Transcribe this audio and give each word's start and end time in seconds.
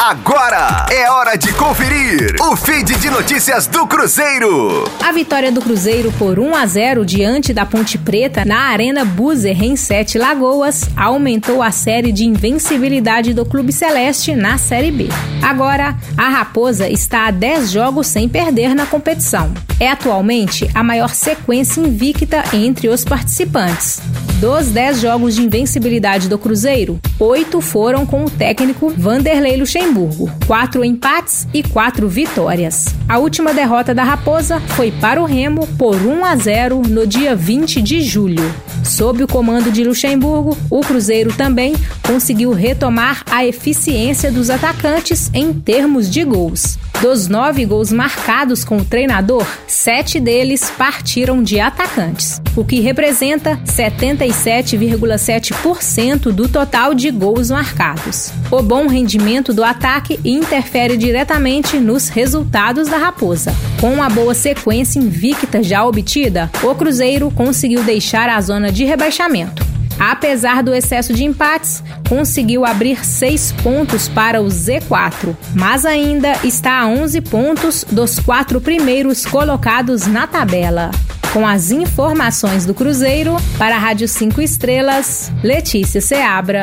Agora 0.00 0.86
é 0.92 1.10
hora 1.10 1.36
de 1.36 1.52
conferir 1.54 2.36
o 2.40 2.54
feed 2.54 2.96
de 2.98 3.10
notícias 3.10 3.66
do 3.66 3.84
Cruzeiro. 3.84 4.84
A 5.04 5.10
vitória 5.10 5.50
do 5.50 5.60
Cruzeiro 5.60 6.12
por 6.12 6.38
1 6.38 6.54
a 6.54 6.64
0 6.66 7.04
diante 7.04 7.52
da 7.52 7.66
Ponte 7.66 7.98
Preta 7.98 8.44
na 8.44 8.68
Arena 8.68 9.04
Buzer 9.04 9.60
em 9.60 9.74
Sete 9.74 10.16
Lagoas 10.16 10.88
aumentou 10.96 11.60
a 11.60 11.72
série 11.72 12.12
de 12.12 12.24
invencibilidade 12.24 13.34
do 13.34 13.44
Clube 13.44 13.72
Celeste 13.72 14.36
na 14.36 14.56
Série 14.56 14.92
B. 14.92 15.08
Agora, 15.42 15.96
a 16.16 16.28
Raposa 16.28 16.88
está 16.88 17.26
a 17.26 17.32
10 17.32 17.68
jogos 17.68 18.06
sem 18.06 18.28
perder 18.28 18.76
na 18.76 18.86
competição. 18.86 19.52
É 19.80 19.90
atualmente 19.90 20.70
a 20.76 20.84
maior 20.84 21.10
sequência 21.10 21.80
invicta 21.80 22.44
entre 22.52 22.88
os 22.88 23.04
participantes. 23.04 24.00
Dos 24.40 24.68
10 24.68 25.00
jogos 25.00 25.34
de 25.34 25.42
invencibilidade 25.42 26.28
do 26.28 26.38
Cruzeiro, 26.38 27.00
oito 27.18 27.60
foram 27.60 28.06
com 28.06 28.24
o 28.24 28.30
técnico 28.30 28.88
Vanderlei 28.96 29.56
Luxemburgo, 29.56 30.30
quatro 30.46 30.84
empates 30.84 31.48
e 31.52 31.60
quatro 31.60 32.08
vitórias. 32.08 32.86
A 33.08 33.18
última 33.18 33.52
derrota 33.52 33.92
da 33.92 34.04
Raposa 34.04 34.60
foi 34.60 34.92
para 34.92 35.20
o 35.20 35.24
Remo 35.24 35.66
por 35.76 35.96
1 35.96 36.24
a 36.24 36.36
0 36.36 36.82
no 36.88 37.04
dia 37.04 37.34
20 37.34 37.82
de 37.82 38.00
julho. 38.00 38.54
Sob 38.84 39.24
o 39.24 39.26
comando 39.26 39.72
de 39.72 39.82
Luxemburgo, 39.82 40.56
o 40.70 40.82
Cruzeiro 40.82 41.32
também 41.32 41.74
conseguiu 42.06 42.52
retomar 42.52 43.24
a 43.28 43.44
eficiência 43.44 44.30
dos 44.30 44.50
atacantes 44.50 45.32
em 45.34 45.52
termos 45.52 46.08
de 46.08 46.22
gols. 46.22 46.78
Dos 47.00 47.28
nove 47.28 47.64
gols 47.64 47.92
marcados 47.92 48.64
com 48.64 48.78
o 48.78 48.84
treinador, 48.84 49.46
sete 49.68 50.18
deles 50.18 50.68
partiram 50.76 51.44
de 51.44 51.60
atacantes, 51.60 52.42
o 52.56 52.64
que 52.64 52.80
representa 52.80 53.56
77,7% 53.64 56.32
do 56.32 56.48
total 56.48 56.94
de 56.94 57.12
gols 57.12 57.50
marcados. 57.50 58.32
O 58.50 58.60
bom 58.62 58.88
rendimento 58.88 59.54
do 59.54 59.62
ataque 59.62 60.18
interfere 60.24 60.96
diretamente 60.96 61.78
nos 61.78 62.08
resultados 62.08 62.88
da 62.88 62.98
Raposa. 62.98 63.54
Com 63.80 64.02
a 64.02 64.10
boa 64.10 64.34
sequência 64.34 64.98
invicta 64.98 65.62
já 65.62 65.84
obtida, 65.84 66.50
o 66.64 66.74
Cruzeiro 66.74 67.30
conseguiu 67.30 67.84
deixar 67.84 68.28
a 68.28 68.40
zona 68.40 68.72
de 68.72 68.84
rebaixamento. 68.84 69.67
Apesar 69.98 70.62
do 70.62 70.74
excesso 70.74 71.12
de 71.12 71.24
empates, 71.24 71.82
conseguiu 72.08 72.64
abrir 72.64 73.04
seis 73.04 73.52
pontos 73.62 74.08
para 74.08 74.40
o 74.40 74.46
Z4, 74.46 75.36
mas 75.54 75.84
ainda 75.84 76.32
está 76.44 76.80
a 76.80 76.86
11 76.86 77.20
pontos 77.22 77.84
dos 77.90 78.18
quatro 78.18 78.60
primeiros 78.60 79.26
colocados 79.26 80.06
na 80.06 80.26
tabela. 80.26 80.90
Com 81.32 81.46
as 81.46 81.70
informações 81.70 82.64
do 82.64 82.72
Cruzeiro, 82.72 83.36
para 83.58 83.76
a 83.76 83.78
Rádio 83.78 84.08
5 84.08 84.40
Estrelas, 84.40 85.30
Letícia 85.42 86.00
Seabra. 86.00 86.62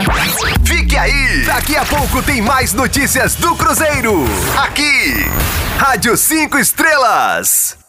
Fique 0.63 0.97
aí! 0.97 1.43
Daqui 1.45 1.75
a 1.75 1.85
pouco 1.85 2.21
tem 2.23 2.41
mais 2.41 2.73
notícias 2.73 3.35
do 3.35 3.55
Cruzeiro. 3.55 4.25
Aqui, 4.57 5.25
Rádio 5.77 6.17
5 6.17 6.57
Estrelas. 6.57 7.84